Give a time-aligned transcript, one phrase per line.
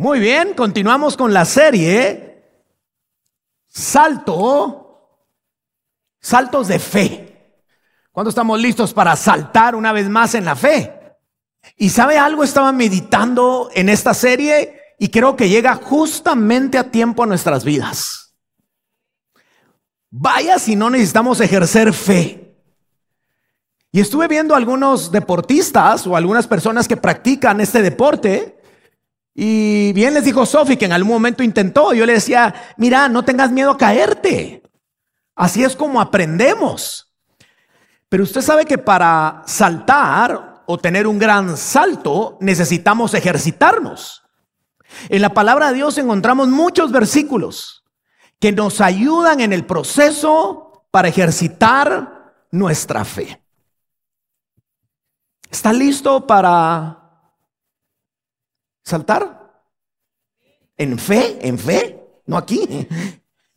[0.00, 2.44] Muy bien, continuamos con la serie
[3.66, 5.26] Salto,
[6.20, 7.64] saltos de fe.
[8.12, 11.16] ¿Cuándo estamos listos para saltar una vez más en la fe?
[11.76, 17.24] Y sabe algo, estaba meditando en esta serie y creo que llega justamente a tiempo
[17.24, 18.36] a nuestras vidas.
[20.10, 22.56] Vaya si no necesitamos ejercer fe.
[23.90, 28.57] Y estuve viendo algunos deportistas o algunas personas que practican este deporte
[29.40, 31.94] y bien les dijo Sofi que en algún momento intentó.
[31.94, 34.64] Yo le decía, mira, no tengas miedo a caerte.
[35.36, 37.14] Así es como aprendemos.
[38.08, 44.24] Pero usted sabe que para saltar o tener un gran salto necesitamos ejercitarnos.
[45.08, 47.84] En la palabra de Dios encontramos muchos versículos
[48.40, 53.40] que nos ayudan en el proceso para ejercitar nuestra fe.
[55.48, 57.07] ¿Está listo para
[58.88, 59.62] saltar?
[60.76, 61.38] ¿En fe?
[61.46, 62.00] ¿En fe?
[62.26, 62.88] No aquí.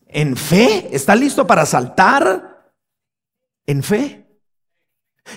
[0.05, 0.89] ¿En fe?
[0.91, 2.73] ¿Está listo para saltar?
[3.65, 4.27] ¿En fe?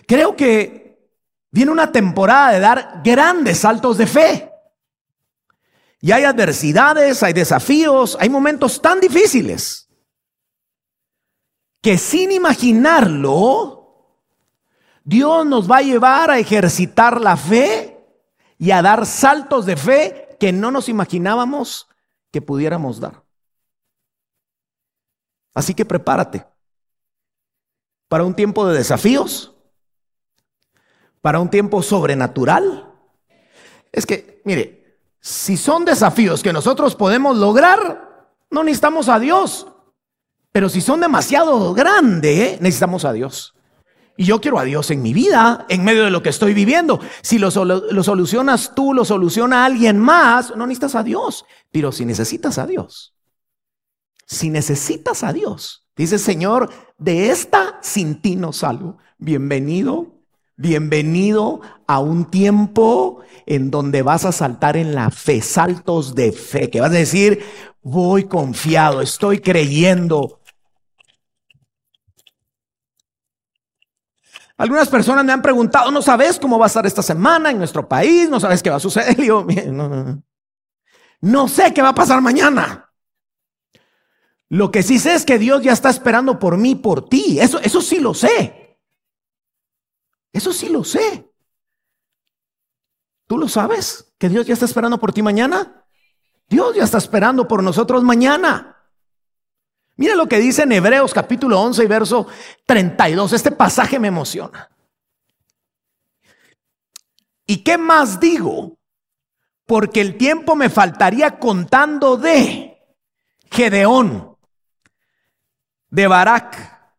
[0.07, 1.11] Creo que
[1.51, 4.51] viene una temporada de dar grandes saltos de fe.
[6.01, 9.85] Y hay adversidades, hay desafíos, hay momentos tan difíciles
[11.85, 14.15] que sin imaginarlo,
[15.05, 17.94] Dios nos va a llevar a ejercitar la fe
[18.65, 21.87] y a dar saltos de fe que no nos imaginábamos
[22.33, 23.23] que pudiéramos dar.
[25.53, 26.47] Así que prepárate
[28.09, 29.55] para un tiempo de desafíos,
[31.21, 32.91] para un tiempo sobrenatural.
[33.93, 39.67] Es que, mire, si son desafíos que nosotros podemos lograr, no necesitamos a Dios.
[40.53, 43.54] Pero si son demasiado grandes, necesitamos a Dios.
[44.17, 47.01] Y yo quiero a Dios en mi vida, en medio de lo que estoy viviendo.
[47.21, 51.45] Si lo, solucionas tú, lo soluciona alguien más, no necesitas a Dios.
[51.73, 53.15] Pero si necesitas a Dios,
[54.27, 58.99] si necesitas a Dios, dice Señor, de esta sin ti no salgo.
[59.19, 60.15] Bienvenido,
[60.57, 66.71] bienvenido a un tiempo en donde vas a saltar en la fe, saltos de fe,
[66.71, 67.43] que vas a decir,
[67.83, 70.41] voy confiado, estoy creyendo,
[74.57, 77.89] Algunas personas me han preguntado, no sabes cómo va a estar esta semana en nuestro
[77.89, 79.19] país, no sabes qué va a suceder.
[79.21, 80.23] Y yo, no, no,
[81.21, 82.93] no sé qué va a pasar mañana.
[84.49, 87.41] Lo que sí sé es que Dios ya está esperando por mí, por ti.
[87.41, 88.79] Eso, eso sí lo sé.
[90.33, 91.29] Eso sí lo sé.
[93.27, 94.13] ¿Tú lo sabes?
[94.19, 95.87] ¿Que Dios ya está esperando por ti mañana?
[96.49, 98.74] Dios ya está esperando por nosotros mañana.
[99.97, 102.27] Mira lo que dice en Hebreos capítulo 11 y verso
[102.67, 103.33] 32.
[103.33, 104.71] Este pasaje me emociona.
[107.47, 108.79] ¿Y qué más digo?
[109.67, 112.79] Porque el tiempo me faltaría contando de
[113.51, 114.37] Gedeón,
[115.89, 116.93] de Barak,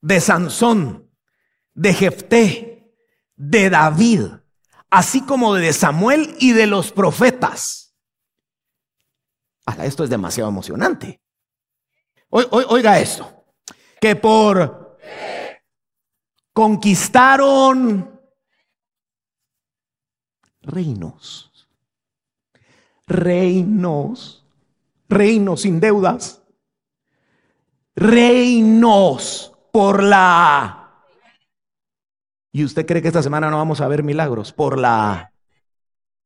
[0.00, 1.10] de Sansón,
[1.74, 2.94] de Jefté,
[3.34, 4.22] de David,
[4.88, 7.94] así como de Samuel y de los profetas.
[9.82, 11.20] esto es demasiado emocionante.
[12.36, 13.44] Oiga esto,
[13.98, 14.98] que por
[16.52, 18.20] conquistaron
[20.60, 21.50] reinos,
[23.06, 24.44] reinos,
[25.08, 26.42] reinos sin deudas,
[27.94, 31.04] reinos por la...
[32.52, 34.52] ¿Y usted cree que esta semana no vamos a ver milagros?
[34.52, 35.32] Por la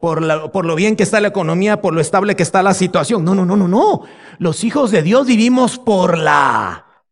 [0.01, 3.23] por, lo bien que está la economía, por lo estable que está la situación.
[3.23, 4.03] No, no, no, no, no.
[4.39, 7.05] Los hijos de Dios vivimos por la,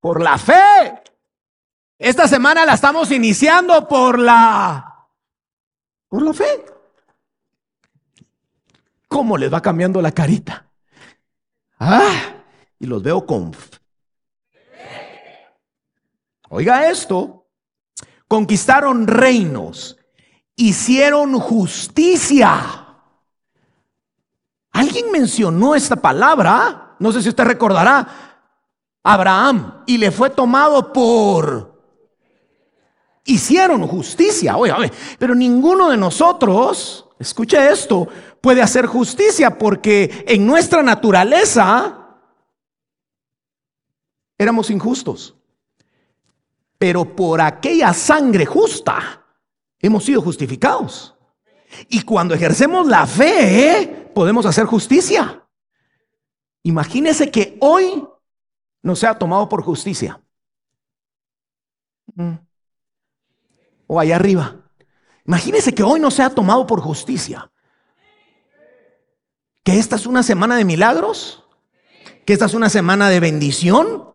[0.00, 1.02] por la fe.
[1.98, 5.08] Esta semana la estamos iniciando por la,
[6.08, 6.64] por la fe.
[9.08, 10.70] ¿Cómo les va cambiando la carita?
[11.78, 12.34] Ah,
[12.78, 13.54] y los veo con...
[16.48, 17.46] Oiga esto,
[18.26, 19.97] conquistaron reinos
[20.58, 22.84] hicieron justicia.
[24.72, 28.06] Alguien mencionó esta palabra, no sé si usted recordará,
[29.02, 31.78] Abraham, y le fue tomado por...
[33.24, 38.08] Hicieron justicia, oye, pero ninguno de nosotros, escuche esto,
[38.40, 42.16] puede hacer justicia porque en nuestra naturaleza
[44.36, 45.36] éramos injustos.
[46.78, 49.26] Pero por aquella sangre justa
[49.80, 51.14] hemos sido justificados.
[51.88, 55.46] Y cuando ejercemos la fe, podemos hacer justicia.
[56.62, 58.06] Imagínese que hoy
[58.82, 60.20] no sea tomado por justicia.
[62.14, 62.34] Mm.
[63.86, 64.56] O allá arriba.
[65.26, 67.50] Imagínese que hoy no sea tomado por justicia.
[69.64, 71.44] que esta es una semana de milagros,
[72.24, 74.14] que esta es una semana de bendición.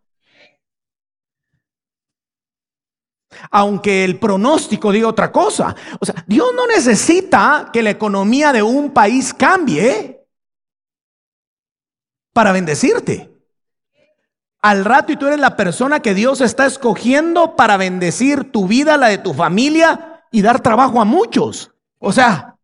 [3.51, 5.75] Aunque el pronóstico diga otra cosa.
[5.99, 10.25] O sea, Dios no necesita que la economía de un país cambie
[12.33, 13.31] para bendecirte.
[14.61, 18.97] Al rato y tú eres la persona que Dios está escogiendo para bendecir tu vida,
[18.97, 21.71] la de tu familia y dar trabajo a muchos.
[21.99, 22.57] O sea,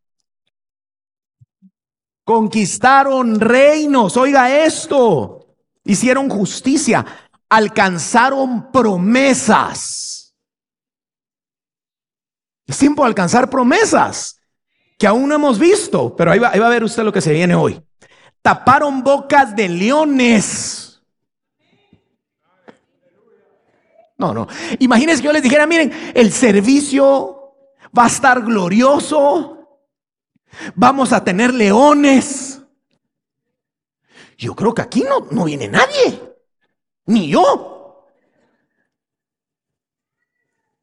[2.23, 7.05] conquistaron reinos, oiga esto, hicieron justicia,
[7.49, 10.08] alcanzaron promesas.
[12.69, 14.39] Es tiempo de alcanzar promesas
[14.97, 17.21] que aún no hemos visto, pero ahí va, ahí va a ver usted lo que
[17.21, 17.81] se viene hoy.
[18.41, 20.89] Taparon bocas de leones
[24.19, 24.47] No, no.
[24.79, 27.55] Imagínense que yo les dijera, miren, el servicio
[27.97, 29.79] va a estar glorioso.
[30.75, 32.61] Vamos a tener leones.
[34.37, 36.35] Yo creo que aquí no, no viene nadie.
[37.05, 37.78] Ni yo.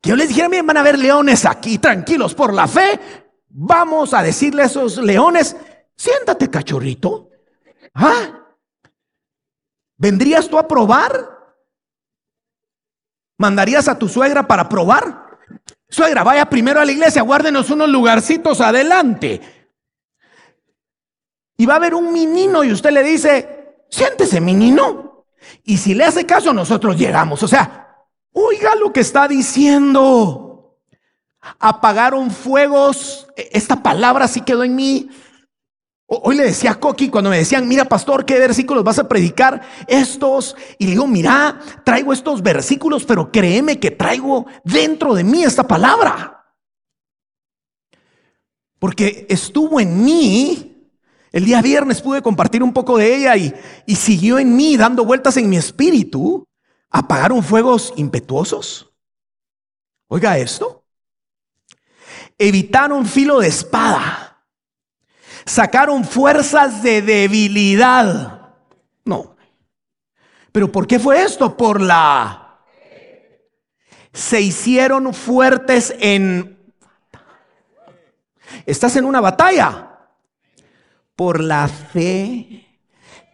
[0.06, 3.00] Yo les dijera, miren, van a haber leones aquí, tranquilos por la fe.
[3.48, 5.56] Vamos a decirle a esos leones,
[5.96, 7.30] siéntate cachorrito.
[7.92, 8.46] ¿Ah?
[9.96, 11.10] ¿Vendrías tú a probar?
[13.38, 15.38] ¿Mandarías a tu suegra para probar?
[15.88, 19.40] Suegra, vaya primero a la iglesia, guárdenos unos lugarcitos adelante.
[21.56, 25.26] Y va a haber un menino y usted le dice, siéntese menino.
[25.64, 27.42] Y si le hace caso, nosotros llegamos.
[27.42, 27.85] O sea,
[28.36, 30.76] oiga lo que está diciendo.
[31.58, 33.26] Apagaron fuegos.
[33.36, 35.08] E, esta palabra sí quedó en mí.
[36.06, 39.62] Hoy le decía a Coqui cuando me decían, mira pastor, ¿qué versículos vas a predicar?
[39.88, 40.54] Estos.
[40.78, 45.66] Y le digo, mira, traigo estos versículos, pero créeme que traigo dentro de mí esta
[45.66, 46.44] palabra.
[48.78, 50.72] Porque estuvo en mí.
[51.32, 53.52] El día viernes pude compartir un poco de ella y,
[53.84, 56.46] y siguió en mí dando vueltas en mi espíritu.
[56.90, 58.92] Apagaron fuegos impetuosos.
[60.08, 60.84] Oiga esto.
[62.38, 64.26] Evitaron filo de espada
[65.46, 68.50] sacaron fuerzas de debilidad.
[69.04, 69.36] No.
[70.52, 71.56] ¿Pero por qué fue esto?
[71.56, 72.42] Por la...
[74.12, 76.58] Se hicieron fuertes en...
[78.64, 79.98] Estás en una batalla.
[81.14, 82.66] Por la fe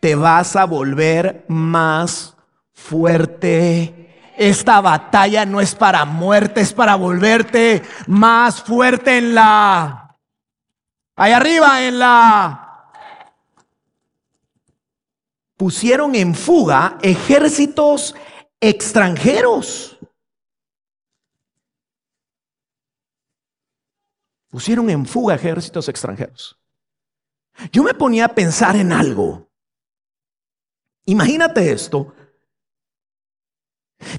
[0.01, 2.37] te vas a volver más
[2.82, 4.32] fuerte.
[4.37, 10.02] Esta batalla no es para muerte, es para volverte más fuerte en la
[11.17, 12.69] Ahí arriba en la...
[15.56, 18.14] Pusieron en fuga ejércitos
[18.58, 19.99] extranjeros.
[24.49, 26.58] Pusieron en fuga ejércitos extranjeros.
[27.70, 29.49] Yo me ponía a pensar en algo.
[31.05, 32.12] Imagínate esto.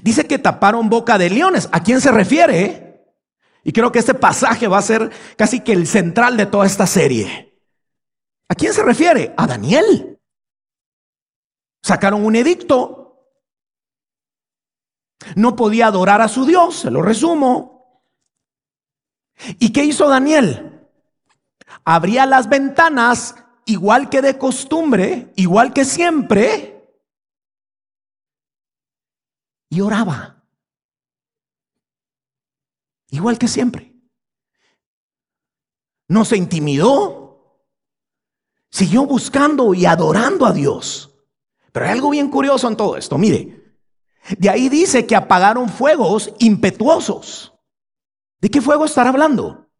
[0.02, 1.68] Dice que taparon boca de leones.
[1.72, 2.84] ¿A quién se refiere?
[3.62, 6.86] Y creo que este pasaje va a ser casi que el central de toda esta
[6.86, 7.58] serie.
[8.48, 9.32] ¿A quién se refiere?
[9.36, 10.20] A Daniel.
[11.82, 13.00] Sacaron un edicto.
[15.36, 18.02] No podía adorar a su Dios, se lo resumo.
[19.58, 20.88] ¿Y qué hizo Daniel?
[21.84, 23.34] Abría las ventanas
[23.64, 26.73] igual que de costumbre, igual que siempre,
[29.74, 30.44] y oraba.
[33.10, 33.92] Igual que siempre.
[36.08, 37.68] No se intimidó.
[38.70, 41.14] Siguió buscando y adorando a Dios.
[41.72, 43.18] Pero hay algo bien curioso en todo esto.
[43.18, 43.78] Mire,
[44.38, 47.52] de ahí dice que apagaron fuegos impetuosos.
[48.40, 49.70] ¿De qué fuego estará hablando?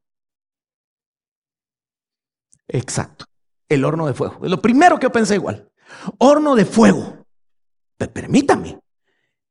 [2.67, 3.27] Exacto.
[3.69, 4.39] El horno de fuego.
[4.43, 5.71] Lo primero que pensé igual.
[6.19, 7.25] Horno de fuego.
[8.13, 8.84] permítame.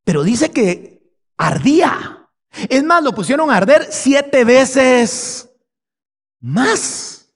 [0.03, 1.01] Pero dice que
[1.37, 2.29] ardía.
[2.69, 5.49] Es más, lo pusieron a arder siete veces
[6.39, 7.33] más.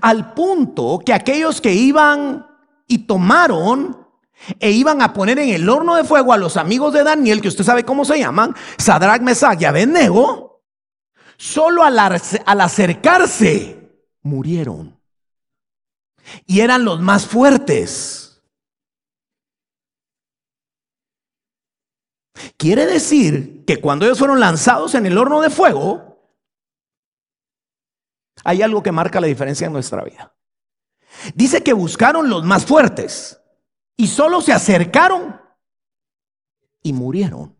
[0.00, 2.46] Al punto que aquellos que iban
[2.86, 4.02] y tomaron
[4.58, 7.48] e iban a poner en el horno de fuego a los amigos de Daniel, que
[7.48, 10.62] usted sabe cómo se llaman, Sadrach, Mesach y Abednego,
[11.36, 13.82] solo al, al acercarse
[14.22, 14.98] murieron.
[16.46, 18.21] Y eran los más fuertes.
[22.56, 26.12] Quiere decir que cuando ellos fueron lanzados en el horno de fuego,
[28.44, 30.34] hay algo que marca la diferencia en nuestra vida.
[31.34, 33.40] Dice que buscaron los más fuertes
[33.96, 35.40] y solo se acercaron
[36.82, 37.56] y murieron.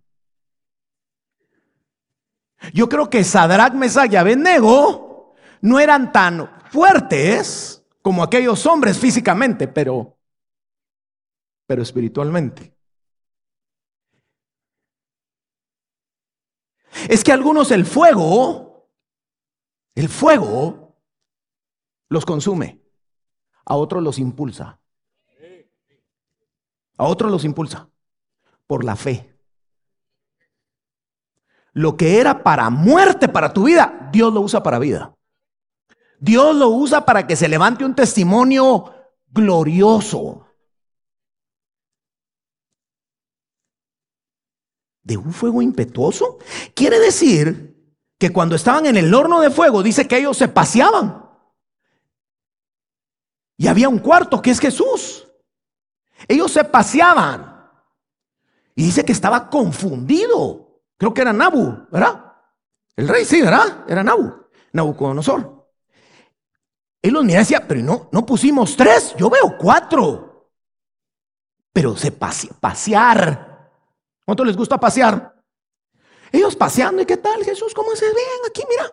[2.73, 9.69] Yo creo que Sadrach, Mesach y Abednego no eran tan fuertes como aquellos hombres físicamente,
[9.69, 10.19] pero,
[11.67, 12.75] pero espiritualmente.
[17.09, 18.89] Es que algunos el fuego,
[19.95, 20.97] el fuego
[22.09, 22.83] los consume,
[23.65, 24.79] a otros los impulsa.
[26.99, 27.89] A otros los impulsa
[28.67, 29.33] por la fe.
[31.73, 35.17] Lo que era para muerte para tu vida, Dios lo usa para vida.
[36.21, 38.95] Dios lo usa para que se levante un testimonio
[39.29, 40.42] glorioso.
[45.03, 46.39] ¿De un fuego impetuoso?
[46.75, 47.73] Quiere decir
[48.19, 51.29] que cuando estaban en el horno de fuego, dice que ellos se paseaban.
[53.57, 55.29] Y había un cuarto que es Jesús.
[56.29, 57.69] Ellos se paseaban.
[58.75, 60.83] Y dice que estaba confundido.
[60.97, 62.33] Creo que era Nabu, ¿verdad?
[62.95, 63.85] El rey, sí, ¿verdad?
[63.89, 64.33] Era Nabu,
[64.73, 65.69] Nabucodonosor.
[67.03, 70.53] Él los miraba y decía, pero no, no pusimos tres, yo veo cuatro.
[71.73, 73.52] Pero se pasear.
[74.25, 75.35] ¿Cuánto les gusta pasear?
[76.31, 77.75] Ellos paseando, ¿y qué tal Jesús?
[77.75, 78.17] ¿Cómo se ven
[78.49, 78.63] aquí?
[78.69, 78.91] Mira.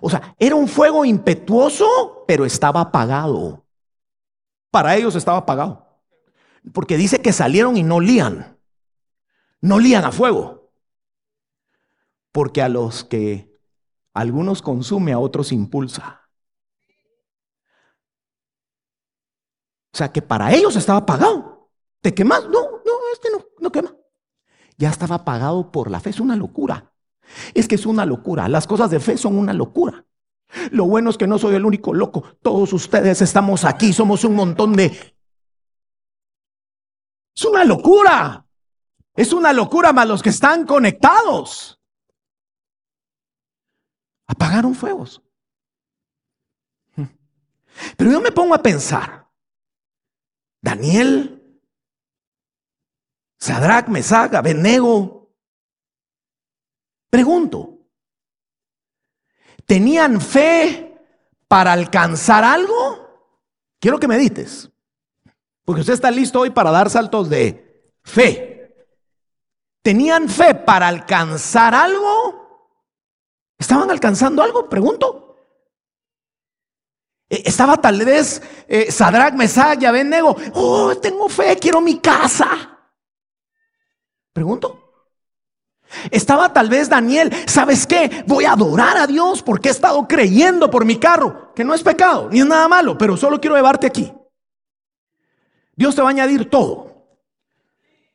[0.00, 3.64] O sea, era un fuego impetuoso, pero estaba apagado.
[4.70, 5.86] Para ellos estaba apagado.
[6.72, 8.58] Porque dice que salieron y no lían.
[9.60, 10.72] No lían a fuego.
[12.32, 13.58] Porque a los que
[14.14, 16.28] algunos consume, a otros impulsa.
[19.92, 21.70] O sea que para ellos estaba pagado.
[22.00, 22.44] ¿Te quemas?
[22.44, 23.94] No, no, este no, no quema.
[24.78, 26.10] Ya estaba pagado por la fe.
[26.10, 26.92] Es una locura.
[27.52, 28.48] Es que es una locura.
[28.48, 30.06] Las cosas de fe son una locura.
[30.70, 32.22] Lo bueno es que no soy el único loco.
[32.40, 33.92] Todos ustedes estamos aquí.
[33.92, 34.86] Somos un montón de...
[37.36, 38.46] Es una locura.
[39.14, 41.80] Es una locura más los que están conectados.
[44.28, 45.22] Apagaron fuegos.
[47.96, 49.28] Pero yo me pongo a pensar.
[50.60, 51.37] Daniel,
[53.38, 55.30] Sadrach, Mesach, Abednego.
[57.08, 57.78] Pregunto,
[59.64, 60.98] ¿tenían fe
[61.46, 63.06] para alcanzar algo?
[63.80, 64.70] Quiero que medites,
[65.64, 68.74] porque usted está listo hoy para dar saltos de fe.
[69.82, 72.74] ¿Tenían fe para alcanzar algo?
[73.56, 74.68] ¿Estaban alcanzando algo?
[74.68, 75.36] Pregunto.
[77.30, 80.36] Eh, estaba tal vez eh, Sadrach, Mesach y Abednego.
[80.54, 82.77] Oh, tengo fe, quiero mi casa.
[84.38, 84.92] Pregunto.
[86.12, 88.22] Estaba tal vez Daniel, ¿sabes qué?
[88.24, 91.82] Voy a adorar a Dios porque he estado creyendo por mi carro, que no es
[91.82, 94.12] pecado, ni es nada malo, pero solo quiero llevarte aquí.
[95.74, 97.08] Dios te va a añadir todo.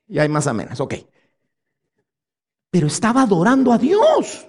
[0.08, 0.94] Y hay más amenas, ok.
[2.70, 4.48] Pero estaba adorando a Dios.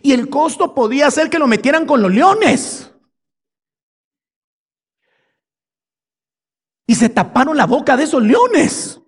[0.00, 2.94] Y el costo podía ser que lo metieran con los leones.
[6.86, 9.00] y se taparon la boca de esos leones.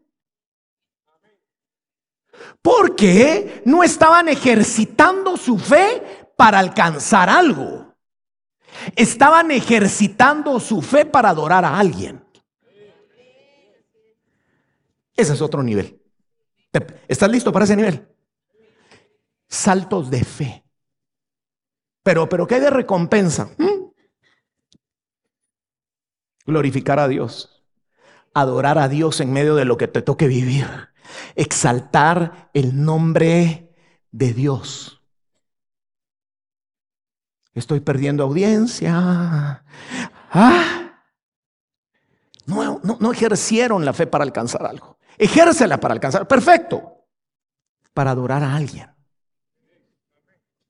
[2.62, 7.94] Porque no estaban ejercitando su fe para alcanzar algo.
[8.94, 12.24] Estaban ejercitando su fe para adorar a alguien.
[15.16, 16.00] Ese es otro nivel.
[17.08, 18.06] ¿Estás listo para ese nivel?
[19.48, 20.64] Saltos de fe.
[22.02, 23.50] Pero, pero ¿qué hay de recompensa?
[23.56, 23.90] ¿Mm?
[26.44, 27.56] Glorificar a Dios
[28.36, 30.66] adorar a Dios en medio de lo que te toque vivir.
[31.36, 33.72] Exaltar el nombre
[34.10, 35.00] de Dios.
[37.54, 39.62] Estoy perdiendo audiencia.
[40.30, 41.02] Ah.
[42.46, 44.98] No, no, no ejercieron la fe para alcanzar algo.
[45.18, 46.26] Ejércela para alcanzar.
[46.26, 47.06] Perfecto.
[47.92, 48.90] Para adorar a alguien.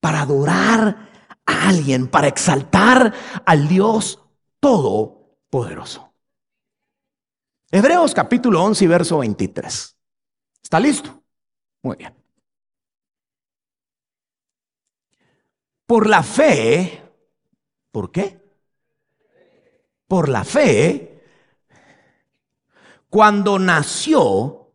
[0.00, 1.08] Para adorar
[1.44, 2.08] a alguien.
[2.08, 3.12] Para exaltar
[3.44, 4.22] al Dios
[4.60, 6.12] Todopoderoso.
[7.70, 9.95] Hebreos capítulo 11 y verso 23.
[10.66, 11.22] ¿Está listo?
[11.84, 12.12] Muy bien.
[15.86, 17.04] Por la fe,
[17.92, 18.42] ¿por qué?
[20.08, 21.22] Por la fe,
[23.08, 24.72] cuando nació,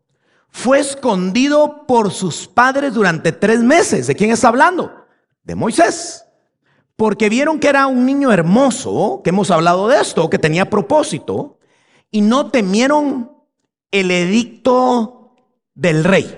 [0.48, 4.08] fue escondido por sus padres durante tres meses.
[4.08, 5.08] ¿De quién está hablando?
[5.44, 6.26] De Moisés.
[6.96, 11.60] Porque vieron que era un niño hermoso, que hemos hablado de esto, que tenía propósito
[12.10, 13.36] y no temieron
[13.92, 15.21] el edicto
[15.74, 16.38] del rey.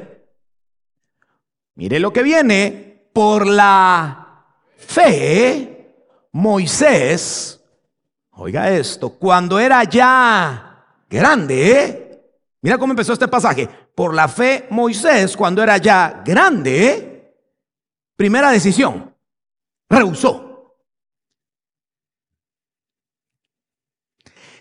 [1.76, 5.96] Mire lo que viene, por la fe,
[6.32, 7.60] Moisés,
[8.32, 12.22] oiga esto, cuando era ya grande,
[12.62, 17.36] mira cómo empezó este pasaje, por la fe, Moisés, cuando era ya grande,
[18.16, 19.16] primera decisión,
[19.90, 20.54] rehusó.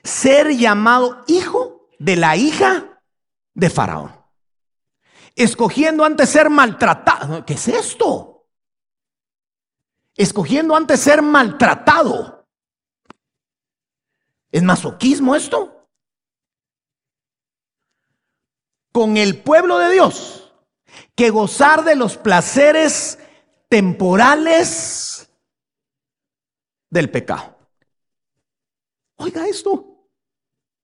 [0.02, 3.02] ser llamado hijo de la hija
[3.54, 4.21] de Faraón.
[5.34, 7.44] Escogiendo antes ser maltratado.
[7.44, 8.48] ¿Qué es esto?
[10.14, 12.46] Escogiendo antes ser maltratado.
[14.50, 15.88] ¿Es masoquismo esto?
[18.92, 20.52] Con el pueblo de Dios,
[21.14, 23.18] que gozar de los placeres
[23.70, 25.30] temporales
[26.90, 27.56] del pecado.
[29.16, 29.91] Oiga esto.